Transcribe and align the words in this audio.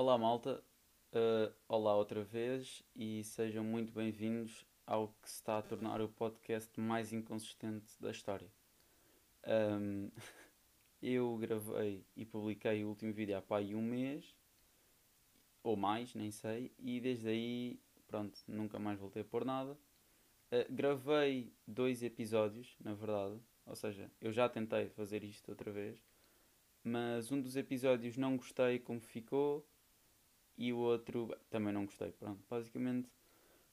Olá, 0.00 0.16
malta. 0.16 0.62
Uh, 1.12 1.52
olá 1.66 1.96
outra 1.96 2.22
vez 2.22 2.84
e 2.94 3.24
sejam 3.24 3.64
muito 3.64 3.92
bem-vindos 3.92 4.64
ao 4.86 5.08
que 5.08 5.28
se 5.28 5.34
está 5.34 5.58
a 5.58 5.62
tornar 5.62 6.00
o 6.00 6.08
podcast 6.08 6.78
mais 6.78 7.12
inconsistente 7.12 7.92
da 7.98 8.12
história. 8.12 8.48
Um, 9.44 10.08
eu 11.02 11.36
gravei 11.38 12.06
e 12.14 12.24
publiquei 12.24 12.84
o 12.84 12.90
último 12.90 13.12
vídeo 13.12 13.36
há 13.36 13.42
pá, 13.42 13.58
um 13.58 13.82
mês 13.82 14.36
ou 15.64 15.76
mais, 15.76 16.14
nem 16.14 16.30
sei, 16.30 16.72
e 16.78 17.00
desde 17.00 17.30
aí, 17.30 17.80
pronto, 18.06 18.38
nunca 18.46 18.78
mais 18.78 19.00
voltei 19.00 19.22
a 19.22 19.24
pôr 19.24 19.44
nada. 19.44 19.72
Uh, 19.72 20.72
gravei 20.72 21.52
dois 21.66 22.04
episódios, 22.04 22.76
na 22.78 22.94
verdade, 22.94 23.40
ou 23.66 23.74
seja, 23.74 24.08
eu 24.20 24.30
já 24.30 24.48
tentei 24.48 24.90
fazer 24.90 25.24
isto 25.24 25.48
outra 25.48 25.72
vez, 25.72 26.00
mas 26.84 27.32
um 27.32 27.40
dos 27.40 27.56
episódios 27.56 28.16
não 28.16 28.36
gostei 28.36 28.78
como 28.78 29.00
ficou 29.00 29.66
e 30.58 30.72
o 30.72 30.78
outro 30.78 31.34
também 31.48 31.72
não 31.72 31.86
gostei. 31.86 32.12
Pronto, 32.12 32.44
basicamente 32.50 33.08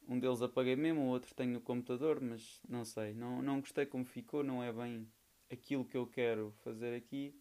um 0.07 0.19
deles 0.19 0.41
apaguei 0.41 0.75
mesmo, 0.75 1.01
o 1.01 1.07
outro 1.07 1.33
tenho 1.33 1.51
no 1.51 1.61
computador, 1.61 2.21
mas 2.21 2.61
não 2.69 2.85
sei, 2.85 3.13
não, 3.13 3.41
não 3.41 3.59
gostei 3.59 3.85
como 3.85 4.05
ficou, 4.05 4.43
não 4.43 4.63
é 4.63 4.71
bem 4.71 5.11
aquilo 5.51 5.83
que 5.83 5.97
eu 5.97 6.05
quero 6.05 6.53
fazer 6.63 6.95
aqui. 6.95 7.35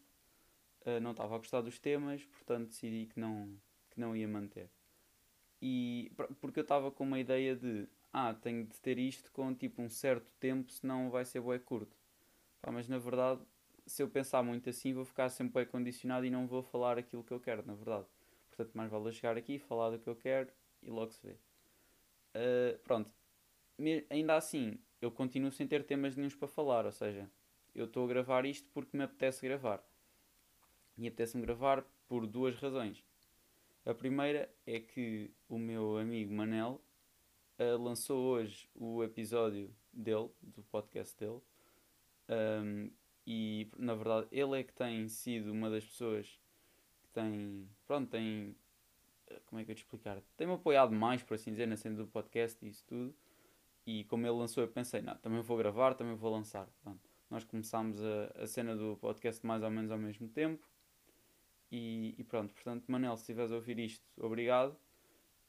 Uh, 0.87 1.01
não 1.01 1.13
estava 1.13 1.35
a 1.35 1.39
gostar 1.39 1.63
dos 1.63 1.79
temas, 1.79 2.25
portanto 2.27 2.69
decidi 2.69 3.07
que 3.07 3.19
não, 3.19 3.57
que 3.91 4.01
não 4.01 4.17
ia 4.17 4.29
manter. 4.29 4.71
E 5.61 6.13
porque 6.41 6.59
eu 6.59 6.63
estava 6.63 6.91
com 6.91 7.05
uma 7.05 7.19
ideia 7.19 7.57
de 7.57 7.89
ah, 8.13 8.35
tenho 8.35 8.65
de 8.65 8.81
ter 8.81 8.99
isto 8.99 9.33
com 9.33 9.55
tipo 9.55 9.83
um 9.83 9.89
certo 9.89 10.31
tempo, 10.39 10.71
senão 10.71 11.11
vai 11.11 11.25
ser 11.25 11.41
bué 11.41 11.59
curto. 11.59 11.97
Pá, 12.61 12.71
mas 12.71 12.87
na 12.87 12.99
verdade, 12.99 13.41
se 13.87 14.03
eu 14.03 14.09
pensar 14.09 14.43
muito 14.43 14.69
assim, 14.71 14.93
vou 14.93 15.05
ficar 15.05 15.29
sempre 15.31 15.55
bué 15.55 15.65
condicionado 15.65 16.25
e 16.27 16.31
não 16.31 16.47
vou 16.47 16.63
falar 16.63 16.99
aquilo 16.99 17.25
que 17.25 17.33
eu 17.33 17.41
quero, 17.41 17.67
na 17.67 17.75
verdade. 17.75 18.07
Portanto, 18.55 18.75
mais 18.75 18.91
vale 18.91 19.13
chegar 19.13 19.37
aqui, 19.37 19.59
falar 19.59 19.91
do 19.91 19.99
que 19.99 20.09
eu 20.09 20.15
quero 20.15 20.49
e 20.83 20.91
logo 20.91 21.11
se 21.11 21.27
vê. 21.27 21.33
Uh, 22.35 22.79
pronto. 22.85 23.13
Ainda 24.09 24.37
assim, 24.37 24.79
eu 25.01 25.11
continuo 25.11 25.51
sem 25.51 25.67
ter 25.67 25.85
temas 25.85 26.15
nenhums 26.15 26.37
para 26.37 26.47
falar, 26.47 26.87
ou 26.87 26.93
seja, 26.93 27.29
eu 27.75 27.87
estou 27.87 28.05
a 28.05 28.09
gravar 28.09 28.47
isto 28.47 28.69
porque 28.73 28.97
me 28.97 29.03
apetece 29.03 29.47
gravar. 29.47 29.85
E 30.97 31.09
apetece-me 31.09 31.43
gravar 31.43 31.85
por 32.07 32.27
duas 32.27 32.55
razões. 32.55 33.05
A 33.85 33.93
primeira 33.93 34.49
é 34.65 34.79
que 34.79 35.33
o 35.49 35.59
meu 35.59 35.99
amigo 35.99 36.33
Manel 36.33 36.81
uh, 37.59 37.83
lançou 37.83 38.19
hoje 38.25 38.69
o 38.75 39.03
episódio 39.03 39.75
dele, 39.93 40.31
do 40.41 40.63
podcast 40.63 41.19
dele. 41.19 41.41
Um, 42.29 42.91
e 43.27 43.69
na 43.77 43.95
verdade 43.95 44.29
ele 44.31 44.61
é 44.61 44.63
que 44.63 44.73
tem 44.73 45.09
sido 45.09 45.53
uma 45.53 45.69
das 45.69 45.85
pessoas 45.85 46.39
tem. 47.15 47.69
Pronto, 47.87 48.11
tem. 48.11 48.55
Como 49.47 49.61
é 49.61 49.65
que 49.65 49.71
eu 49.71 49.75
te 49.75 49.79
explicar? 49.79 50.21
Tem-me 50.37 50.53
apoiado 50.53 50.93
mais, 50.95 51.23
por 51.23 51.35
assim 51.35 51.51
dizer, 51.51 51.67
na 51.67 51.77
cena 51.77 51.97
do 51.97 52.07
podcast 52.07 52.63
e 52.65 52.69
isso 52.69 52.85
tudo. 52.87 53.15
E 53.87 54.05
como 54.05 54.27
ele 54.27 54.37
lançou, 54.37 54.63
eu 54.63 54.69
pensei, 54.69 55.01
não, 55.01 55.17
também 55.17 55.41
vou 55.41 55.57
gravar, 55.57 55.95
também 55.95 56.15
vou 56.15 56.31
lançar. 56.31 56.69
Pronto. 56.83 57.01
Nós 57.31 57.45
começámos 57.45 57.99
a, 58.03 58.43
a 58.43 58.47
cena 58.47 58.77
do 58.77 58.97
podcast 58.97 59.45
mais 59.47 59.63
ou 59.63 59.71
menos 59.71 59.91
ao 59.91 59.99
mesmo 59.99 60.29
tempo. 60.29 60.67
E, 61.71 62.15
e 62.19 62.25
pronto, 62.25 62.55
portanto, 62.55 62.85
Manel, 62.87 63.17
se 63.17 63.23
estiveres 63.23 63.51
a 63.51 63.57
ouvir 63.57 63.79
isto, 63.79 64.05
obrigado. 64.17 64.77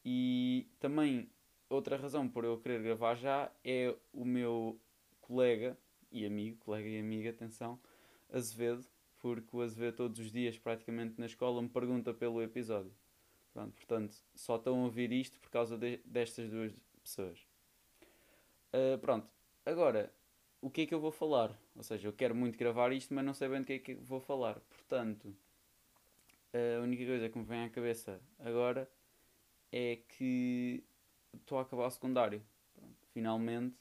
E 0.04 0.68
também, 0.80 1.30
outra 1.70 1.98
razão 1.98 2.28
por 2.28 2.44
eu 2.44 2.58
querer 2.58 2.82
gravar 2.82 3.16
já 3.16 3.52
é 3.64 3.94
o 4.14 4.26
meu 4.26 4.80
colega 5.22 5.78
e 6.12 6.26
amigo, 6.26 6.58
colega 6.58 6.88
e 6.88 7.00
amiga, 7.00 7.30
atenção, 7.30 7.80
Azevedo, 8.32 8.86
porque 9.26 9.58
o 9.58 9.62
Azevedo 9.62 9.96
todos 9.96 10.20
os 10.20 10.32
dias, 10.32 10.56
praticamente 10.60 11.20
na 11.20 11.26
escola, 11.26 11.60
me 11.60 11.68
pergunta 11.68 12.14
pelo 12.14 12.44
episódio. 12.44 12.94
Pronto, 13.52 13.74
portanto, 13.74 14.16
só 14.36 14.58
estão 14.58 14.82
a 14.82 14.84
ouvir 14.84 15.12
isto 15.12 15.40
por 15.40 15.50
causa 15.50 15.76
de, 15.76 15.98
destas 16.06 16.48
duas 16.48 16.72
pessoas. 17.02 17.40
Uh, 18.72 19.00
pronto, 19.00 19.28
agora, 19.66 20.14
o 20.62 20.70
que 20.70 20.82
é 20.82 20.86
que 20.86 20.94
eu 20.94 21.00
vou 21.00 21.12
falar? 21.12 21.60
Ou 21.76 21.82
seja, 21.82 22.08
eu 22.08 22.14
quero 22.14 22.36
muito 22.36 22.56
gravar 22.56 22.92
isto, 22.92 23.16
mas 23.16 23.26
não 23.26 23.34
sei 23.34 23.50
bem 23.50 23.62
do 23.62 23.66
que 23.66 23.74
é 23.74 23.80
que 23.80 23.96
vou 23.96 24.20
falar. 24.20 24.60
Portanto, 24.60 25.36
a 26.54 26.84
única 26.84 27.04
coisa 27.04 27.28
que 27.28 27.38
me 27.40 27.46
vem 27.46 27.64
à 27.64 27.70
cabeça 27.72 28.22
agora 28.38 28.88
é 29.72 30.04
que 30.08 30.84
estou 31.34 31.58
a 31.58 31.64
acabar 31.64 31.88
o 31.88 31.90
secundário. 31.90 32.44
Pronto, 32.76 33.08
finalmente, 33.12 33.76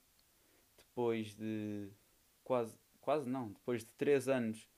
depois 0.78 1.34
de 1.34 1.90
quase, 2.42 2.78
quase 3.02 3.28
não, 3.28 3.52
depois 3.52 3.84
de 3.84 3.90
3 3.98 4.26
anos 4.26 4.73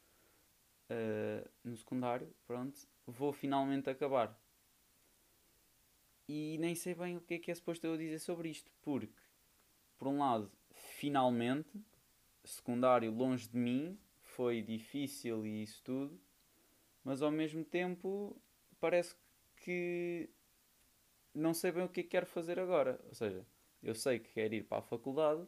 uh, 0.90 1.48
no 1.64 1.76
secundário, 1.76 2.32
pronto, 2.46 2.78
vou 3.06 3.32
finalmente 3.32 3.90
acabar. 3.90 4.38
E 6.28 6.58
nem 6.58 6.74
sei 6.74 6.94
bem 6.94 7.16
o 7.16 7.20
que 7.20 7.34
é 7.34 7.38
que 7.38 7.50
é 7.50 7.54
suposto 7.54 7.86
eu 7.86 7.96
dizer 7.96 8.18
sobre 8.18 8.48
isto, 8.48 8.70
porque, 8.82 9.12
por 9.98 10.08
um 10.08 10.18
lado, 10.18 10.50
finalmente, 10.70 11.70
secundário 12.44 13.10
longe 13.10 13.48
de 13.48 13.56
mim, 13.56 13.98
foi 14.20 14.60
difícil 14.60 15.46
e 15.46 15.62
isso 15.62 15.82
tudo, 15.84 16.20
mas 17.04 17.22
ao 17.22 17.30
mesmo 17.30 17.64
tempo 17.64 18.36
parece 18.80 19.16
que 19.56 20.28
não 21.34 21.54
sei 21.54 21.70
bem 21.70 21.84
o 21.84 21.88
que 21.88 22.00
é 22.00 22.02
que 22.02 22.10
quero 22.10 22.26
fazer 22.26 22.58
agora. 22.58 23.00
Ou 23.08 23.14
seja, 23.14 23.46
eu 23.82 23.94
sei 23.94 24.18
que 24.18 24.32
quero 24.32 24.54
ir 24.54 24.64
para 24.64 24.78
a 24.78 24.82
faculdade, 24.82 25.46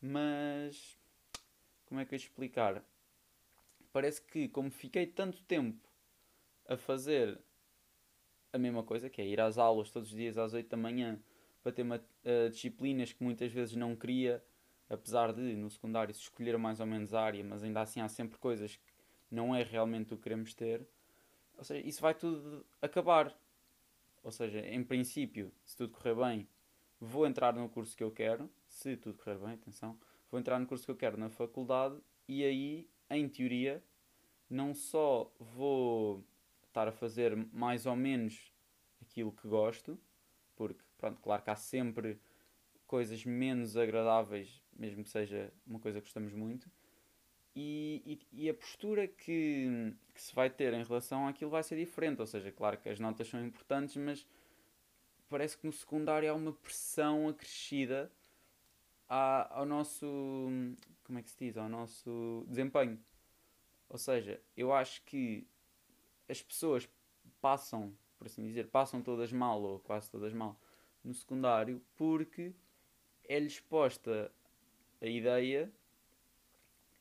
mas 0.00 0.98
como 1.86 2.00
é 2.00 2.04
que 2.04 2.14
eu 2.14 2.16
explicar? 2.16 2.84
Parece 3.92 4.22
que, 4.22 4.48
como 4.48 4.70
fiquei 4.70 5.06
tanto 5.06 5.42
tempo 5.44 5.88
a 6.66 6.76
fazer 6.76 7.38
a 8.52 8.58
mesma 8.58 8.82
coisa, 8.82 9.08
que 9.08 9.20
é 9.20 9.26
ir 9.26 9.40
às 9.40 9.58
aulas 9.58 9.90
todos 9.90 10.10
os 10.10 10.16
dias 10.16 10.36
às 10.36 10.52
8 10.52 10.68
da 10.68 10.76
manhã 10.76 11.20
para 11.62 11.72
ter 11.72 11.82
uma, 11.82 11.96
uh, 11.96 12.50
disciplinas 12.50 13.12
que 13.12 13.22
muitas 13.22 13.52
vezes 13.52 13.74
não 13.76 13.96
queria, 13.96 14.44
apesar 14.90 15.32
de 15.32 15.56
no 15.56 15.70
secundário 15.70 16.14
se 16.14 16.20
escolher 16.20 16.58
mais 16.58 16.80
ou 16.80 16.86
menos 16.86 17.14
a 17.14 17.22
área, 17.22 17.42
mas 17.44 17.62
ainda 17.62 17.80
assim 17.80 18.00
há 18.00 18.08
sempre 18.08 18.38
coisas 18.38 18.76
que 19.26 19.34
não 19.34 19.54
é 19.54 19.62
realmente 19.62 20.12
o 20.12 20.16
que 20.16 20.24
queremos 20.24 20.52
ter. 20.54 20.86
Ou 21.56 21.64
seja, 21.64 21.86
isso 21.86 22.00
vai 22.02 22.14
tudo 22.14 22.66
acabar. 22.80 23.34
Ou 24.22 24.30
seja, 24.30 24.60
em 24.60 24.82
princípio, 24.84 25.52
se 25.64 25.76
tudo 25.76 25.92
correr 25.92 26.14
bem, 26.14 26.48
vou 27.00 27.26
entrar 27.26 27.54
no 27.54 27.68
curso 27.68 27.96
que 27.96 28.04
eu 28.04 28.10
quero. 28.10 28.50
Se 28.66 28.96
tudo 28.96 29.18
correr 29.18 29.38
bem, 29.38 29.54
atenção, 29.54 29.98
vou 30.30 30.38
entrar 30.38 30.58
no 30.58 30.66
curso 30.66 30.84
que 30.84 30.90
eu 30.90 30.96
quero 30.96 31.16
na 31.16 31.30
faculdade 31.30 31.98
e 32.28 32.44
aí 32.44 32.88
em 33.16 33.28
teoria, 33.28 33.82
não 34.48 34.74
só 34.74 35.32
vou 35.38 36.24
estar 36.66 36.88
a 36.88 36.92
fazer 36.92 37.36
mais 37.52 37.86
ou 37.86 37.96
menos 37.96 38.52
aquilo 39.00 39.32
que 39.32 39.46
gosto, 39.46 39.98
porque, 40.56 40.82
pronto, 40.98 41.20
claro 41.20 41.42
que 41.42 41.50
há 41.50 41.56
sempre 41.56 42.18
coisas 42.86 43.24
menos 43.24 43.76
agradáveis, 43.76 44.62
mesmo 44.72 45.02
que 45.02 45.10
seja 45.10 45.52
uma 45.66 45.78
coisa 45.78 46.00
que 46.00 46.06
gostamos 46.06 46.32
muito, 46.32 46.70
e, 47.54 48.02
e, 48.32 48.44
e, 48.44 48.48
a 48.48 48.54
postura 48.54 49.06
que, 49.06 49.94
que 50.14 50.22
se 50.22 50.34
vai 50.34 50.48
ter 50.48 50.72
em 50.72 50.82
relação 50.82 51.26
àquilo 51.26 51.50
vai 51.50 51.62
ser 51.62 51.76
diferente. 51.76 52.18
Ou 52.20 52.26
seja, 52.26 52.50
claro 52.50 52.78
que 52.78 52.88
as 52.88 52.98
notas 52.98 53.28
são 53.28 53.44
importantes, 53.44 53.94
mas 53.96 54.26
parece 55.28 55.58
que 55.58 55.66
no 55.66 55.72
secundário 55.72 56.30
há 56.30 56.34
uma 56.34 56.52
pressão 56.52 57.28
acrescida 57.28 58.10
ao 59.06 59.66
nosso. 59.66 60.06
Como 61.04 61.18
é 61.18 61.22
que 61.22 61.30
se 61.30 61.36
diz? 61.38 61.56
Ao 61.56 61.68
nosso 61.68 62.44
desempenho. 62.48 62.98
Ou 63.88 63.98
seja, 63.98 64.40
eu 64.56 64.72
acho 64.72 65.02
que 65.04 65.46
as 66.28 66.40
pessoas 66.40 66.88
passam, 67.40 67.96
por 68.16 68.26
assim 68.26 68.42
dizer, 68.42 68.68
passam 68.68 69.02
todas 69.02 69.32
mal, 69.32 69.62
ou 69.62 69.80
quase 69.80 70.10
todas 70.10 70.32
mal, 70.32 70.58
no 71.04 71.12
secundário, 71.12 71.82
porque 71.96 72.54
é-lhes 73.24 73.60
posta 73.60 74.32
a 75.00 75.06
ideia 75.06 75.70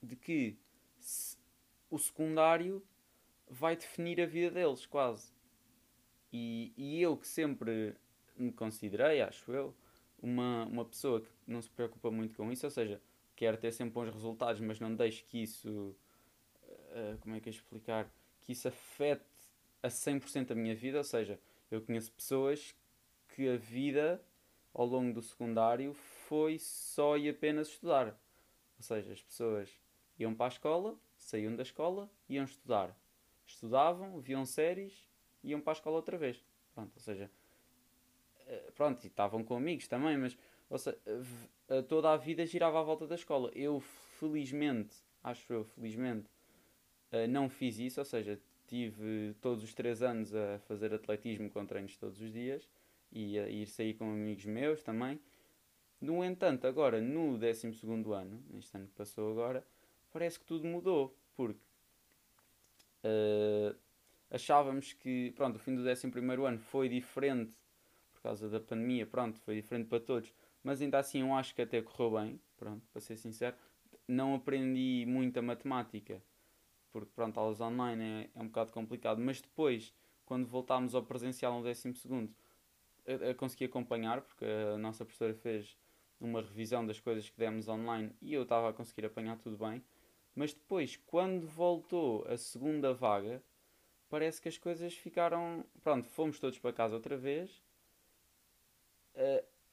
de 0.02 0.16
que 0.16 0.58
o 1.90 1.98
secundário 1.98 2.84
vai 3.48 3.76
definir 3.76 4.20
a 4.22 4.26
vida 4.26 4.52
deles, 4.52 4.86
quase. 4.86 5.32
E, 6.34 6.74
e 6.76 7.02
eu 7.02 7.18
que 7.18 7.28
sempre 7.28 7.96
me 8.36 8.52
considerei, 8.52 9.22
acho 9.22 9.52
eu, 9.52 9.76
uma, 10.22 10.66
uma 10.66 10.86
pessoa 10.86 11.22
que 11.22 11.30
não 11.46 11.62
se 11.62 11.70
preocupa 11.70 12.10
muito 12.10 12.36
com 12.36 12.52
isso, 12.52 12.66
ou 12.66 12.72
seja, 12.72 13.02
quer 13.42 13.58
ter 13.58 13.72
sempre 13.72 13.96
bons 13.96 14.14
resultados, 14.14 14.62
mas 14.62 14.80
não 14.80 14.94
deixe 14.94 15.24
que 15.24 15.42
isso 15.42 15.96
uh, 16.64 17.18
como 17.22 17.36
é 17.36 17.40
que 17.40 17.50
é 17.50 17.52
explicar, 17.52 18.08
que 18.40 18.52
isso 18.52 18.68
afete 18.68 19.26
a 19.82 19.88
100% 19.88 20.52
a 20.52 20.54
minha 20.54 20.76
vida, 20.76 21.00
ou 21.00 21.04
seja, 21.04 21.40
eu 21.72 21.82
conheço 21.82 22.12
pessoas 22.12 22.76
que 23.30 23.50
a 23.50 23.58
vida 23.58 24.24
ao 24.72 24.86
longo 24.86 25.12
do 25.12 25.24
secundário 25.24 25.92
foi 25.96 26.60
só 26.60 27.18
e 27.18 27.30
apenas 27.30 27.70
estudar. 27.70 28.10
Ou 28.78 28.84
seja, 28.84 29.12
as 29.12 29.24
pessoas 29.24 29.72
iam 30.20 30.36
para 30.36 30.46
a 30.46 30.50
escola, 30.50 30.96
saíam 31.18 31.56
da 31.56 31.64
escola, 31.64 32.12
iam 32.30 32.46
estudar. 32.46 32.96
Estudavam, 33.44 34.20
viam 34.20 34.46
séries, 34.46 35.10
iam 35.44 35.60
para 35.60 35.72
a 35.72 35.78
escola 35.78 35.96
outra 35.96 36.16
vez. 36.16 36.46
Pronto, 36.76 36.92
ou 36.94 37.02
seja, 37.02 37.32
eh, 38.46 38.72
pronto, 38.76 39.04
e 39.04 39.08
estavam 39.08 39.44
com 39.44 39.56
amigos 39.56 39.88
também, 39.88 40.16
mas 40.16 40.38
ou 40.72 40.78
seja, 40.78 40.98
toda 41.88 42.12
a 42.12 42.18
vida 42.18 42.46
girava 42.46 42.80
à 42.80 42.84
volta 42.84 43.08
da 43.08 43.16
escola. 43.16 43.52
Eu, 43.56 43.80
felizmente, 44.20 44.96
acho 45.24 45.54
eu, 45.54 45.64
felizmente, 45.64 46.28
uh, 47.12 47.28
não 47.30 47.50
fiz 47.50 47.80
isso, 47.80 48.00
ou 48.00 48.06
seja, 48.06 48.40
tive 48.68 49.34
todos 49.42 49.64
os 49.64 49.74
três 49.74 50.02
anos 50.02 50.34
a 50.34 50.60
fazer 50.68 50.94
atletismo 50.94 51.50
com 51.50 51.66
treinos 51.66 51.98
todos 51.98 52.20
os 52.22 52.32
dias 52.32 52.68
e 53.12 53.38
a 53.38 53.50
ir 53.50 53.68
sair 53.68 53.94
com 53.94 54.06
amigos 54.12 54.46
meus 54.46 54.82
também. 54.82 55.20
No 56.00 56.24
entanto, 56.24 56.66
agora 56.66 57.00
no 57.00 57.38
12 57.38 57.68
ano, 58.14 58.44
neste 58.50 58.76
ano 58.76 58.88
que 58.88 58.94
passou 58.94 59.32
agora, 59.32 59.66
parece 60.12 60.40
que 60.40 60.46
tudo 60.46 60.66
mudou, 60.68 61.16
porque 61.36 61.60
uh, 63.04 63.76
achávamos 64.30 64.94
que 64.94 65.32
pronto, 65.36 65.58
o 65.58 65.60
fim 65.60 65.76
do 65.76 65.82
11 65.88 66.12
ano 66.48 66.60
foi 66.60 66.90
diferente 66.90 67.56
por 68.14 68.22
causa 68.22 68.50
da 68.50 68.60
pandemia, 68.60 69.06
pronto, 69.06 69.40
foi 69.40 69.56
diferente 69.56 69.88
para 69.88 70.00
todos, 70.00 70.34
mas 70.64 70.82
ainda 70.82 71.00
assim 71.00 71.22
eu 71.22 71.34
acho 71.34 71.54
que 71.56 71.62
até 71.62 71.82
correu 71.82 72.12
bem, 72.20 72.42
pronto, 72.58 72.86
para 72.92 73.02
ser 73.02 73.18
sincero. 73.18 73.56
Não 74.08 74.36
aprendi 74.36 75.06
muita 75.08 75.42
matemática, 75.42 76.22
porque 76.92 77.12
pronto, 77.16 77.40
aulas 77.40 77.62
online 77.62 78.04
é, 78.04 78.30
é 78.36 78.42
um 78.42 78.48
bocado 78.48 78.72
complicado, 78.72 79.20
mas 79.20 79.42
depois, 79.42 79.94
quando 80.26 80.46
voltámos 80.46 80.94
ao 80.96 81.04
presencial 81.04 81.58
no 81.58 81.64
12 81.64 81.94
segundo, 81.96 82.34
consegui 83.38 83.66
acompanhar, 83.66 84.22
porque 84.22 84.46
a 84.46 84.78
nossa 84.78 85.04
professora 85.04 85.34
fez 85.34 85.78
uma 86.20 86.42
revisão 86.42 86.86
das 86.86 87.00
coisas 87.00 87.30
que 87.30 87.38
demos 87.38 87.68
online 87.68 88.12
e 88.22 88.34
eu 88.34 88.44
estava 88.44 88.70
a 88.70 88.74
conseguir 88.74 89.06
apanhar 89.06 89.38
tudo 89.40 89.58
bem. 89.58 89.84
Mas 90.36 90.54
depois, 90.54 90.98
quando 91.08 91.48
voltou 91.48 92.24
a 92.28 92.38
segunda 92.38 92.94
vaga, 92.94 93.44
parece 94.08 94.42
que 94.42 94.48
as 94.48 94.58
coisas 94.58 94.94
ficaram. 94.94 95.66
Pronto, 95.82 96.08
fomos 96.08 96.40
todos 96.40 96.60
para 96.60 96.72
casa 96.72 96.96
outra 96.96 97.18
vez. 97.18 97.62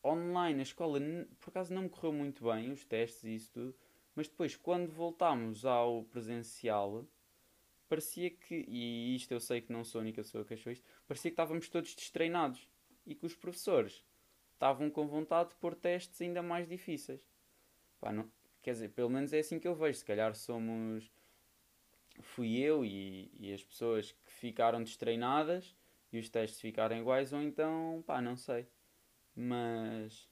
Online, 0.09 0.61
a 0.61 0.63
escola 0.63 0.99
por 1.39 1.51
acaso 1.51 1.73
não 1.75 1.83
me 1.83 1.89
correu 1.89 2.13
muito 2.13 2.45
bem, 2.45 2.73
os 2.73 2.85
testes 2.85 3.25
e 3.25 3.35
isso 3.35 3.53
tudo. 3.53 3.75
Mas 4.15 4.29
depois, 4.29 4.57
quando 4.57 4.91
voltámos 4.91 5.65
ao 5.65 6.05
presencial, 6.05 7.07
parecia 7.89 8.31
que. 8.31 8.65
E 8.69 9.15
isto 9.15 9.33
eu 9.33 9.41
sei 9.41 9.61
que 9.61 9.73
não 9.73 9.85
sou 9.85 10.01
a 10.01 10.03
única 10.03 10.23
pessoa 10.23 10.45
que 10.45 10.55
achou 10.55 10.73
isto. 10.73 10.85
Parecia 11.07 11.31
que 11.31 11.35
estávamos 11.35 11.69
todos 11.69 11.95
destreinados 11.95 12.69
e 13.07 13.15
que 13.15 13.27
os 13.27 13.35
professores 13.35 14.05
estavam 14.55 14.91
com 14.91 15.07
vontade 15.07 15.51
de 15.51 15.57
pôr 15.57 15.75
testes 15.75 16.21
ainda 16.21 16.43
mais 16.43 16.67
difíceis. 16.67 17.21
Pá, 18.01 18.13
não, 18.13 18.31
quer 18.63 18.73
dizer, 18.73 18.91
pelo 18.91 19.11
menos 19.11 19.33
é 19.33 19.39
assim 19.39 19.59
que 19.59 19.69
eu 19.69 19.75
vejo. 19.75 19.99
Se 19.99 20.05
calhar 20.05 20.35
somos. 20.35 21.11
Fui 22.21 22.59
eu 22.59 22.85
e, 22.85 23.31
e 23.39 23.53
as 23.53 23.63
pessoas 23.63 24.11
que 24.11 24.33
ficaram 24.33 24.83
destreinadas 24.83 25.77
e 26.13 26.19
os 26.19 26.29
testes 26.29 26.61
ficaram 26.61 26.97
iguais, 26.97 27.33
ou 27.33 27.41
então, 27.41 28.03
pá, 28.07 28.21
não 28.21 28.37
sei. 28.37 28.67
Mas. 29.39 30.29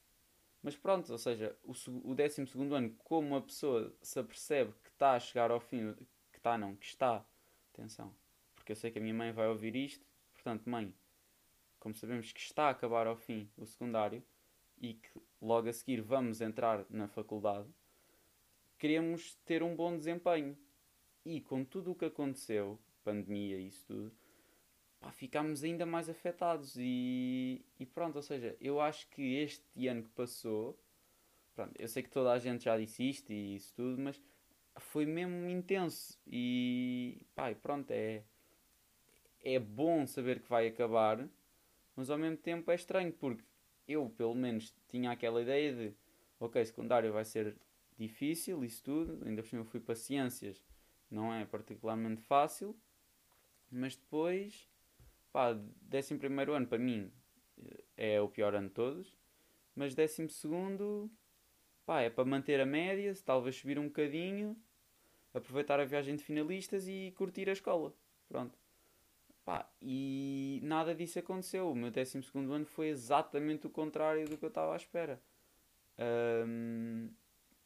Mas 0.61 0.77
pronto, 0.77 1.13
ou 1.13 1.19
seja, 1.19 1.57
o, 1.63 1.71
o 2.03 2.15
12 2.15 2.45
ano, 2.75 2.91
como 3.05 3.29
uma 3.29 3.41
pessoa 3.41 3.95
se 4.03 4.19
apercebe 4.19 4.73
que 4.83 4.91
está 4.91 5.13
a 5.13 5.21
chegar 5.21 5.53
ao 5.53 5.61
fim, 5.61 5.95
que 6.33 6.39
está, 6.39 6.59
não, 6.59 6.75
que 6.75 6.87
está, 6.87 7.25
atenção, 7.73 8.13
porque 8.57 8.73
eu 8.73 8.77
sei 8.77 8.91
que 8.91 8.99
a 8.99 9.01
minha 9.01 9.15
mãe 9.15 9.31
vai 9.31 9.47
ouvir 9.47 9.77
isto, 9.77 10.05
portanto, 10.35 10.69
mãe, 10.69 10.93
como 11.79 11.95
sabemos 11.95 12.33
que 12.33 12.41
está 12.41 12.65
a 12.65 12.71
acabar 12.71 13.07
ao 13.07 13.15
fim 13.15 13.49
o 13.57 13.65
secundário 13.65 14.25
e 14.81 14.95
que 14.95 15.09
logo 15.41 15.69
a 15.69 15.73
seguir 15.73 16.01
vamos 16.01 16.41
entrar 16.41 16.85
na 16.91 17.07
faculdade, 17.07 17.69
queremos 18.77 19.37
ter 19.45 19.63
um 19.63 19.77
bom 19.77 19.97
desempenho. 19.97 20.59
E 21.25 21.41
com 21.41 21.65
tudo 21.65 21.93
o 21.93 21.95
que 21.95 22.07
aconteceu, 22.07 22.79
pandemia 23.05 23.59
e 23.59 23.69
isso 23.69 23.85
tudo, 23.87 24.13
pá, 25.07 25.13
ficámos 25.13 25.63
ainda 25.63 25.87
mais 25.87 26.09
afetados. 26.09 26.77
E, 26.77 27.65
e 27.79 27.87
pronto, 27.87 28.17
ou 28.17 28.23
seja, 28.23 28.57
eu 28.61 28.81
acho 28.81 29.09
que 29.11 29.37
este 29.37 29.87
ano 29.87 30.03
que 30.03 30.11
passou, 30.11 30.79
pronto, 31.55 31.73
eu 31.79 31.89
sei 31.89 32.03
que 32.03 32.11
toda 32.11 32.33
a 32.33 32.39
gente 32.39 32.65
já 32.65 32.77
disse 32.77 33.09
isto 33.09 33.33
e 33.33 33.55
isso 33.55 33.73
tudo, 33.75 34.01
mas 34.01 34.21
foi 34.79 35.07
mesmo 35.07 35.49
intenso. 35.49 36.19
E 36.27 37.23
pá, 37.35 37.55
pronto, 37.55 37.91
é, 37.93 38.25
é 39.45 39.59
bom 39.61 40.07
saber 40.07 40.41
que 40.41 40.49
vai 40.49 40.67
acabar 40.67 41.29
mas 41.97 42.11
ao 42.11 42.19
mesmo 42.19 42.37
tempo 42.37 42.71
é 42.71 42.75
estranho 42.75 43.11
porque 43.11 43.43
eu, 43.89 44.11
pelo 44.11 44.35
menos, 44.35 44.75
tinha 44.87 45.11
aquela 45.11 45.41
ideia 45.41 45.73
de 45.73 45.95
ok, 46.39 46.63
secundário 46.65 47.13
vai 47.13 47.25
ser 47.25 47.57
difícil, 47.97 48.63
isso 48.63 48.83
tudo, 48.83 49.27
ainda 49.27 49.43
por 49.43 49.49
cima 49.49 49.63
eu 49.63 49.67
fui 49.67 49.81
para 49.81 49.95
ciências, 49.95 50.63
não 51.11 51.33
é 51.33 51.47
particularmente 51.47 52.21
fácil, 52.21 52.77
mas 53.71 53.97
depois, 53.97 54.69
pá, 55.37 55.55
décimo 55.83 56.19
primeiro 56.19 56.55
ano 56.55 56.67
para 56.67 56.79
mim 56.79 57.13
é 57.95 58.19
o 58.23 58.27
pior 58.27 58.55
ano 58.55 58.69
de 58.69 58.75
todos, 58.75 59.15
mas 59.75 59.95
décimo 59.95 60.31
segundo, 60.31 61.11
pá, 61.85 62.01
é 62.01 62.09
para 62.09 62.25
manter 62.25 62.59
a 62.59 62.65
média, 62.65 63.15
talvez 63.23 63.57
subir 63.57 63.79
um 63.79 63.89
bocadinho, 63.89 64.57
aproveitar 65.35 65.79
a 65.79 65.85
viagem 65.85 66.17
de 66.17 66.25
finalistas 66.25 66.89
e 66.89 67.13
curtir 67.19 67.51
a 67.51 67.53
escola, 67.53 67.93
pronto. 68.27 68.59
Pá, 69.45 69.71
e 69.83 70.59
nada 70.63 70.95
disso 70.95 71.19
aconteceu. 71.19 71.71
O 71.71 71.75
meu 71.77 71.91
12 71.91 72.19
ano 72.35 72.65
foi 72.65 72.89
exatamente 72.89 73.67
o 73.67 73.71
contrário 73.71 74.27
do 74.27 74.39
que 74.39 74.45
eu 74.45 74.49
estava 74.49 74.73
à 74.73 74.77
espera. 74.77 75.23
Um, 76.49 77.11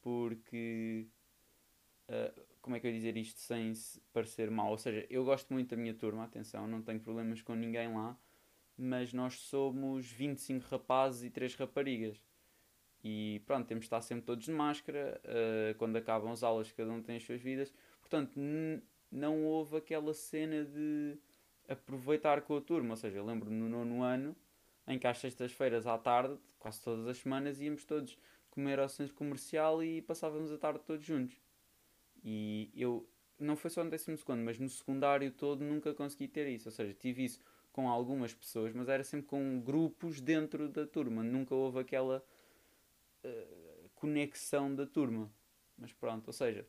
porque. 0.03 1.07
Uh, 2.09 2.50
como 2.61 2.77
é 2.77 2.81
que 2.81 2.87
eu 2.87 2.91
ia 2.91 2.97
dizer 2.97 3.17
isto 3.17 3.41
sem 3.41 3.73
parecer 4.13 4.51
mal? 4.51 4.71
Ou 4.71 4.79
seja, 4.79 5.07
eu 5.11 5.25
gosto 5.25 5.53
muito 5.53 5.71
da 5.71 5.77
minha 5.77 5.95
turma, 5.95 6.25
atenção, 6.25 6.67
não 6.67 6.83
tenho 6.83 7.01
problemas 7.01 7.43
com 7.43 7.55
ninguém 7.55 7.93
lá, 7.93 8.19
mas 8.77 9.13
nós 9.13 9.35
somos 9.35 10.07
25 10.07 10.67
rapazes 10.69 11.25
e 11.25 11.31
3 11.31 11.55
raparigas. 11.55 12.21
E 13.03 13.43
pronto, 13.47 13.67
temos 13.67 13.83
de 13.83 13.87
estar 13.87 14.01
sempre 14.03 14.27
todos 14.27 14.45
de 14.45 14.53
máscara. 14.53 15.21
Uh, 15.25 15.75
quando 15.79 15.97
acabam 15.97 16.31
as 16.31 16.43
aulas, 16.43 16.71
cada 16.73 16.91
um 16.91 17.03
tem 17.03 17.17
as 17.17 17.23
suas 17.23 17.41
vidas. 17.41 17.73
Portanto, 18.01 18.39
não 19.11 19.45
houve 19.45 19.79
aquela 19.79 20.13
cena 20.13 20.65
de 20.65 21.17
aproveitar 21.69 22.43
com 22.43 22.57
a 22.57 22.61
turma. 22.61 22.91
Ou 22.91 22.97
seja, 22.97 23.19
eu 23.19 23.25
lembro 23.25 23.51
no 23.51 23.69
nono 23.69 24.03
ano 24.03 24.37
em 24.87 24.99
que 24.99 25.07
às 25.07 25.19
sextas-feiras 25.19 25.87
à 25.87 25.97
tarde, 25.97 26.37
quase 26.59 26.83
todas 26.83 27.07
as 27.07 27.19
semanas, 27.19 27.61
íamos 27.61 27.85
todos 27.85 28.19
comer 28.51 28.79
ao 28.79 28.89
centro 28.89 29.15
comercial 29.15 29.83
e 29.83 30.03
passávamos 30.03 30.53
a 30.53 30.59
tarde 30.59 30.81
todos 30.85 31.05
juntos. 31.05 31.41
E 32.23 32.71
eu, 32.75 33.09
não 33.39 33.57
foi 33.57 33.71
só 33.71 33.83
no 33.83 33.91
décimo 33.91 34.17
segundo, 34.17 34.43
mas 34.43 34.59
no 34.59 34.69
secundário 34.69 35.31
todo 35.33 35.65
nunca 35.65 35.95
consegui 35.95 36.29
ter 36.29 36.47
isso. 36.49 36.69
Ou 36.69 36.73
seja, 36.73 36.95
tive 36.95 37.25
isso 37.25 37.41
com 37.73 37.89
algumas 37.89 38.35
pessoas, 38.35 38.73
mas 38.75 38.89
era 38.89 39.05
sempre 39.05 39.27
com 39.27 39.61
grupos 39.61 40.21
dentro 40.21 40.69
da 40.69 40.87
turma. 40.87 41.23
Nunca 41.23 41.55
houve 41.55 41.81
aquela 41.81 42.25
uh, 43.25 43.91
conexão 43.95 44.75
da 44.75 44.87
turma. 44.87 45.31
Mas 45.79 45.93
pronto, 45.93 46.29
ou 46.29 46.33
seja, 46.33 46.67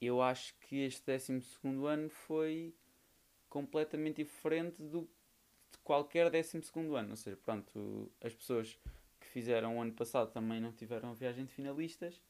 eu 0.00 0.20
acho 0.20 0.54
que 0.60 0.76
este 0.78 1.04
décimo 1.06 1.40
segundo 1.40 1.86
ano 1.86 2.08
foi 2.08 2.74
completamente 3.48 4.24
diferente 4.24 4.82
do, 4.82 5.02
de 5.70 5.78
qualquer 5.84 6.30
12 6.30 6.60
ano. 6.96 7.10
Ou 7.10 7.16
seja, 7.16 7.36
pronto, 7.36 8.10
as 8.20 8.34
pessoas 8.34 8.76
que 9.20 9.28
fizeram 9.28 9.78
o 9.78 9.80
ano 9.80 9.92
passado 9.92 10.32
também 10.32 10.60
não 10.60 10.72
tiveram 10.72 11.14
viagem 11.14 11.44
de 11.44 11.52
finalistas, 11.52 12.20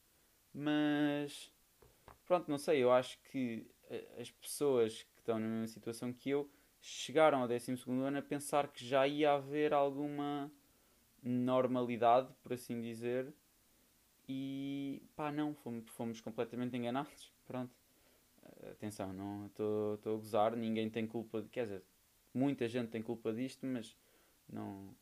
mas 0.53 1.51
pronto, 2.25 2.49
não 2.49 2.57
sei, 2.57 2.83
eu 2.83 2.91
acho 2.91 3.19
que 3.31 3.65
eh, 3.89 4.05
as 4.19 4.31
pessoas 4.31 5.03
que 5.03 5.19
estão 5.19 5.39
na 5.39 5.47
mesma 5.47 5.67
situação 5.67 6.13
que 6.13 6.29
eu 6.29 6.49
chegaram 6.81 7.41
ao 7.41 7.47
12 7.47 7.71
ano 7.87 8.17
a 8.17 8.21
pensar 8.21 8.67
que 8.67 8.85
já 8.85 9.07
ia 9.07 9.33
haver 9.33 9.73
alguma 9.73 10.51
normalidade, 11.23 12.31
por 12.43 12.53
assim 12.53 12.81
dizer, 12.81 13.33
e 14.27 15.01
pá, 15.15 15.31
não, 15.31 15.53
fomos, 15.55 15.89
fomos 15.91 16.21
completamente 16.21 16.75
enganados. 16.77 17.31
Pronto 17.47 17.73
atenção, 18.71 19.13
não 19.13 19.47
estou 19.47 19.99
a 20.03 20.17
gozar, 20.17 20.55
ninguém 20.55 20.89
tem 20.89 21.05
culpa, 21.07 21.41
de, 21.41 21.49
quer 21.49 21.63
dizer, 21.63 21.83
muita 22.33 22.67
gente 22.67 22.89
tem 22.89 23.01
culpa 23.01 23.33
disto, 23.33 23.65
mas 23.65 23.95
não 24.47 24.95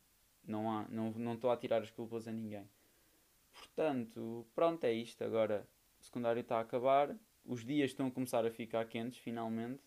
não 0.46 0.86
não 0.88 1.34
estou 1.34 1.50
a 1.50 1.56
tirar 1.56 1.82
as 1.82 1.90
culpas 1.90 2.28
a 2.28 2.32
ninguém. 2.32 2.68
Portanto, 3.54 4.46
pronto, 4.54 4.84
é 4.84 4.92
isto. 4.92 5.22
Agora 5.24 5.66
o 6.04 6.06
secundário 6.06 6.40
está 6.40 6.58
a 6.58 6.60
acabar, 6.60 7.16
os 7.46 7.64
dias 7.64 7.90
estão 7.90 8.08
a 8.08 8.10
começar 8.10 8.44
a 8.44 8.50
ficar 8.50 8.84
quentes 8.86 9.18
finalmente. 9.18 9.82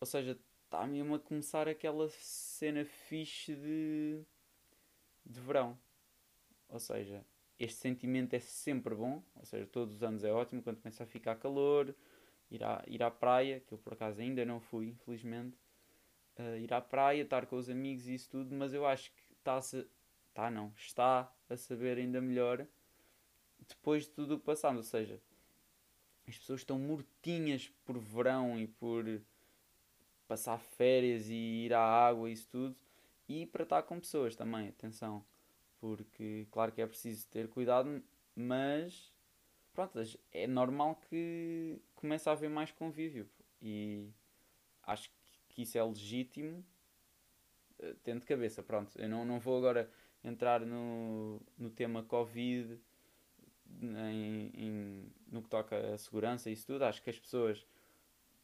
Ou 0.00 0.06
seja, 0.06 0.36
está 0.64 0.84
mesmo 0.84 1.14
a 1.14 1.20
começar 1.20 1.68
aquela 1.68 2.08
cena 2.08 2.84
fixe 2.84 3.54
de 3.54 4.24
de 5.24 5.40
verão. 5.40 5.78
Ou 6.68 6.80
seja, 6.80 7.24
este 7.56 7.78
sentimento 7.78 8.34
é 8.34 8.40
sempre 8.40 8.96
bom, 8.96 9.22
ou 9.36 9.44
seja, 9.44 9.64
todos 9.66 9.96
os 9.96 10.02
anos 10.02 10.24
é 10.24 10.32
ótimo 10.32 10.60
quando 10.60 10.80
começa 10.80 11.04
a 11.04 11.06
ficar 11.06 11.36
calor, 11.36 11.94
ir 12.50 12.64
à, 12.64 12.82
ir 12.88 13.02
à 13.02 13.10
praia, 13.10 13.60
que 13.60 13.72
eu 13.72 13.78
por 13.78 13.92
acaso 13.92 14.20
ainda 14.20 14.44
não 14.44 14.60
fui, 14.60 14.88
infelizmente. 14.88 15.56
Uh, 16.36 16.56
ir 16.58 16.72
à 16.74 16.80
praia, 16.80 17.22
estar 17.22 17.46
com 17.46 17.56
os 17.56 17.70
amigos 17.70 18.08
e 18.08 18.14
isso 18.14 18.28
tudo, 18.28 18.54
mas 18.54 18.74
eu 18.74 18.84
acho 18.84 19.12
que 19.12 19.22
está 19.38 19.56
a 19.56 19.62
se... 19.62 19.86
Tá, 20.34 20.50
não, 20.50 20.72
está 20.76 21.32
a 21.48 21.56
saber 21.56 21.96
ainda 21.96 22.20
melhor 22.20 22.66
depois 23.68 24.04
de 24.04 24.10
tudo 24.10 24.34
o 24.34 24.38
que 24.38 24.44
passamos. 24.44 24.86
Ou 24.86 24.90
seja, 24.90 25.20
as 26.26 26.38
pessoas 26.38 26.60
estão 26.60 26.78
mortinhas 26.78 27.70
por 27.84 27.98
verão 27.98 28.58
e 28.58 28.66
por 28.66 29.04
passar 30.26 30.58
férias 30.58 31.28
e 31.28 31.64
ir 31.66 31.74
à 31.74 31.80
água 31.80 32.28
e 32.28 32.32
isso 32.32 32.48
tudo. 32.50 32.76
E 33.28 33.46
para 33.46 33.62
estar 33.62 33.82
com 33.82 33.98
pessoas 33.98 34.36
também, 34.36 34.68
atenção. 34.68 35.24
Porque, 35.80 36.46
claro 36.50 36.72
que 36.72 36.80
é 36.80 36.86
preciso 36.86 37.26
ter 37.28 37.48
cuidado, 37.48 38.02
mas 38.34 39.12
pronto, 39.72 39.98
é 40.32 40.46
normal 40.46 40.96
que 41.08 41.78
comece 41.94 42.28
a 42.28 42.32
haver 42.32 42.48
mais 42.48 42.72
convívio. 42.72 43.28
E 43.60 44.08
acho 44.82 45.10
que 45.48 45.62
isso 45.62 45.76
é 45.76 45.82
legítimo, 45.82 46.64
uh, 47.78 47.94
tendo 48.02 48.24
cabeça, 48.24 48.62
pronto. 48.62 48.98
Eu 48.98 49.08
não, 49.08 49.24
não 49.24 49.38
vou 49.38 49.58
agora 49.58 49.90
entrar 50.24 50.60
no, 50.60 51.40
no 51.58 51.70
tema 51.70 52.02
Covid, 52.02 52.80
em, 53.80 54.50
em, 54.54 55.12
no 55.30 55.42
que 55.42 55.48
toca 55.48 55.76
a 55.94 55.98
segurança 55.98 56.48
e 56.50 56.52
isso 56.52 56.66
tudo. 56.66 56.84
Acho 56.84 57.02
que 57.02 57.10
as 57.10 57.18
pessoas 57.18 57.66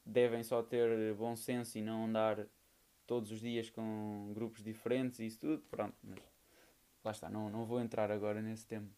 devem 0.05 0.43
só 0.43 0.63
ter 0.63 1.15
bom 1.15 1.37
senso 1.37 1.79
e 1.79 1.83
não 1.83 2.05
andar 2.05 2.47
todos 3.07 3.31
os 3.31 3.41
dias 3.41 3.71
com 3.71 4.33
grupos 4.35 4.63
diferentes 4.63 5.19
e 5.21 5.27
isso 5.27 5.41
tudo. 5.41 5.63
Pronto, 5.71 5.97
mas 6.03 6.19
lá 7.05 7.11
está, 7.11 7.29
não, 7.29 7.49
não 7.51 7.65
vou 7.65 7.81
entrar 7.81 8.11
agora 8.11 8.41
nesse 8.41 8.67
tema. 8.67 8.89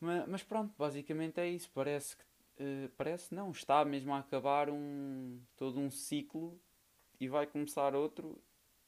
Mas, 0.00 0.28
mas 0.28 0.42
pronto, 0.42 0.74
basicamente 0.78 1.40
é 1.40 1.48
isso. 1.48 1.70
Parece 1.74 2.16
que. 2.16 2.24
Uh, 2.58 2.88
parece 2.96 3.34
não, 3.34 3.50
está 3.50 3.84
mesmo 3.84 4.14
a 4.14 4.18
acabar 4.18 4.70
um, 4.70 5.38
todo 5.58 5.78
um 5.78 5.90
ciclo 5.90 6.58
e 7.20 7.28
vai 7.28 7.46
começar 7.46 7.94
outro 7.94 8.42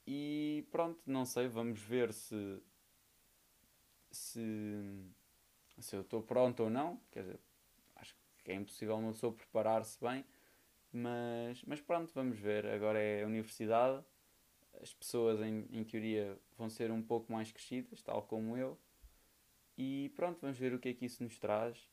e 0.07 0.67
pronto, 0.71 0.99
não 1.05 1.27
sei, 1.27 1.49
vamos 1.49 1.79
ver 1.79 2.15
se 2.15 2.63
se, 4.11 4.41
se 5.81 5.97
eu 5.97 6.03
estou 6.03 6.23
pronto 6.23 6.65
ou 6.65 6.71
não. 6.71 7.01
Quer 7.11 7.23
dizer, 7.23 7.41
acho 7.97 8.15
que 8.45 8.53
é 8.53 8.55
impossível 8.55 8.97
uma 8.97 9.13
pessoa 9.13 9.33
preparar-se 9.33 9.99
bem, 10.01 10.25
mas, 10.93 11.63
mas 11.65 11.81
pronto, 11.81 12.13
vamos 12.15 12.39
ver. 12.39 12.67
Agora 12.67 12.99
é 12.99 13.23
a 13.23 13.27
universidade, 13.27 14.05
as 14.83 14.93
pessoas 14.95 15.41
em, 15.41 15.67
em 15.71 15.85
teoria 15.85 16.39
vão 16.57 16.69
ser 16.71 16.91
um 16.91 17.03
pouco 17.03 17.33
mais 17.33 17.51
crescidas, 17.53 18.03
tal 18.03 18.23
como 18.23 18.57
eu, 18.57 18.79
e 19.77 20.11
pronto, 20.17 20.41
vamos 20.41 20.59
ver 20.59 20.75
o 20.75 20.79
que 20.79 20.89
é 20.89 20.95
que 20.95 21.07
isso 21.07 21.23
nos 21.23 21.39
traz. 21.39 21.89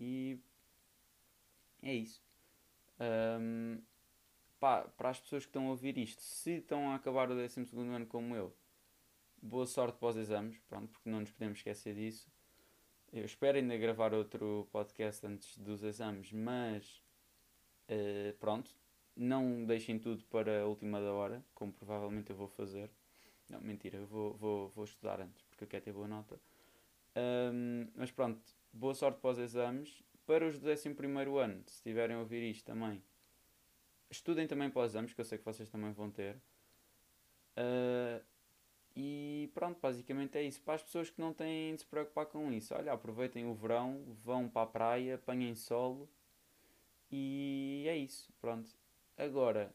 E 0.00 0.38
é 1.82 1.94
isso. 1.94 2.22
Um, 2.98 3.82
pá, 4.58 4.82
para 4.96 5.10
as 5.10 5.20
pessoas 5.20 5.44
que 5.44 5.50
estão 5.50 5.66
a 5.66 5.70
ouvir 5.70 5.98
isto, 5.98 6.22
se 6.22 6.52
estão 6.58 6.90
a 6.90 6.94
acabar 6.94 7.30
o 7.30 7.34
12 7.34 7.60
ano 7.78 8.06
como 8.06 8.34
eu, 8.34 8.56
boa 9.40 9.66
sorte 9.66 9.98
para 9.98 10.08
os 10.08 10.16
exames, 10.16 10.58
pronto, 10.68 10.88
porque 10.90 11.10
não 11.10 11.20
nos 11.20 11.30
podemos 11.30 11.58
esquecer 11.58 11.94
disso. 11.94 12.30
Eu 13.16 13.24
espero 13.24 13.56
ainda 13.56 13.74
gravar 13.78 14.12
outro 14.12 14.68
podcast 14.70 15.26
antes 15.26 15.56
dos 15.56 15.82
exames, 15.82 16.30
mas 16.32 17.02
uh, 17.88 18.36
pronto, 18.38 18.70
não 19.16 19.64
deixem 19.64 19.98
tudo 19.98 20.22
para 20.26 20.60
a 20.60 20.66
última 20.66 21.00
da 21.00 21.10
hora, 21.12 21.42
como 21.54 21.72
provavelmente 21.72 22.28
eu 22.28 22.36
vou 22.36 22.46
fazer. 22.46 22.90
Não, 23.48 23.58
mentira, 23.62 23.96
eu 23.96 24.06
vou, 24.06 24.34
vou, 24.34 24.68
vou 24.68 24.84
estudar 24.84 25.18
antes, 25.18 25.42
porque 25.44 25.64
eu 25.64 25.68
quero 25.68 25.82
ter 25.82 25.94
boa 25.94 26.06
nota. 26.06 26.38
Um, 27.16 27.88
mas 27.94 28.10
pronto, 28.10 28.42
boa 28.70 28.94
sorte 28.94 29.18
para 29.18 29.30
os 29.30 29.38
exames. 29.38 30.02
Para 30.26 30.46
os 30.46 30.58
do 30.58 30.68
11 30.68 30.88
ano, 31.42 31.62
se 31.66 31.76
estiverem 31.76 32.16
a 32.16 32.18
ouvir 32.18 32.42
isto 32.50 32.66
também, 32.66 33.02
estudem 34.10 34.46
também 34.46 34.68
para 34.68 34.82
os 34.82 34.92
exames, 34.92 35.14
que 35.14 35.20
eu 35.22 35.24
sei 35.24 35.38
que 35.38 35.44
vocês 35.44 35.70
também 35.70 35.90
vão 35.90 36.10
ter. 36.10 36.36
Uh, 37.56 38.22
e 38.96 39.50
pronto, 39.52 39.78
basicamente 39.78 40.38
é 40.38 40.42
isso. 40.42 40.62
Para 40.62 40.74
as 40.74 40.82
pessoas 40.82 41.10
que 41.10 41.20
não 41.20 41.34
têm 41.34 41.74
de 41.74 41.82
se 41.82 41.86
preocupar 41.86 42.24
com 42.26 42.50
isso, 42.50 42.74
olha, 42.74 42.92
aproveitem 42.92 43.44
o 43.44 43.54
verão, 43.54 44.02
vão 44.24 44.48
para 44.48 44.62
a 44.62 44.66
praia, 44.66 45.14
apanhem 45.16 45.54
solo 45.54 46.08
e 47.10 47.84
é 47.86 47.96
isso. 47.96 48.32
Pronto. 48.40 48.70
Agora, 49.18 49.70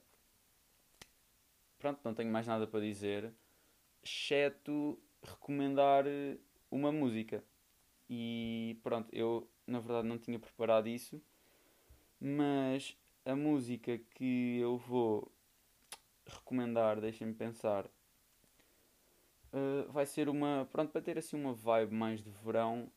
pronto, 1.78 2.00
não 2.04 2.16
tenho 2.16 2.32
mais 2.32 2.48
nada 2.48 2.66
para 2.66 2.80
dizer, 2.80 3.32
exceto 4.04 4.98
recomendar 5.22 6.06
uma 6.72 6.92
música. 6.92 7.44
E 8.10 8.80
pronto, 8.82 9.08
eu 9.14 9.48
na 9.68 9.80
verdade 9.80 10.08
não 10.08 10.18
tinha 10.18 10.40
preparado 10.40 10.88
isso, 10.88 11.22
mas 12.20 12.98
a 13.24 13.36
música 13.36 14.00
que 14.16 14.58
eu 14.60 14.78
vou 14.78 15.32
recomendar, 16.26 17.00
deixem-me 17.00 17.34
pensar, 17.34 17.88
uh, 19.54 19.92
vai 19.92 20.06
ser 20.06 20.30
uma. 20.30 20.68
Pronto, 20.72 20.92
para 20.92 21.02
ter 21.02 21.18
assim 21.18 21.36
uma 21.36 21.54
vibe 21.54 21.94
mais 21.94 22.22
de 22.22 22.30
verão, 22.30 22.92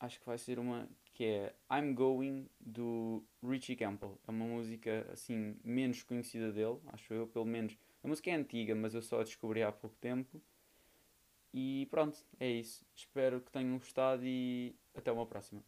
acho 0.00 0.20
que 0.20 0.26
vai 0.26 0.38
ser 0.38 0.58
uma 0.58 0.88
que 1.14 1.24
é 1.24 1.54
I'm 1.70 1.94
Going 1.94 2.48
do 2.60 3.22
Richie 3.42 3.76
Campbell. 3.76 4.18
É 4.26 4.30
uma 4.30 4.46
música 4.46 5.06
assim 5.12 5.56
menos 5.62 6.02
conhecida 6.02 6.52
dele, 6.52 6.78
acho 6.86 7.12
eu, 7.12 7.26
pelo 7.26 7.44
menos. 7.44 7.76
A 8.02 8.08
música 8.08 8.30
é 8.30 8.34
antiga, 8.34 8.74
mas 8.74 8.94
eu 8.94 9.02
só 9.02 9.20
a 9.20 9.24
descobri 9.24 9.62
há 9.62 9.70
pouco 9.70 9.96
tempo. 9.96 10.40
E 11.52 11.86
pronto, 11.90 12.18
é 12.40 12.50
isso. 12.50 12.84
Espero 12.94 13.40
que 13.40 13.52
tenham 13.52 13.78
gostado 13.78 14.24
e 14.24 14.74
até 14.94 15.12
uma 15.12 15.26
próxima. 15.26 15.62